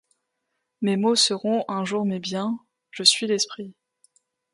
Mes 0.81 0.97
maux 0.97 1.13
seront 1.13 1.63
un 1.67 1.85
jour 1.85 2.05
mes 2.05 2.17
biens; 2.17 2.57
je 2.89 3.03
suis 3.03 3.27
l’esprit. 3.27 3.75